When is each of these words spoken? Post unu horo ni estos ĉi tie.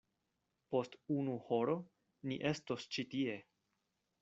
Post 0.75 0.95
unu 1.17 1.35
horo 1.51 1.77
ni 2.31 2.41
estos 2.55 2.91
ĉi 2.97 3.09
tie. 3.15 3.39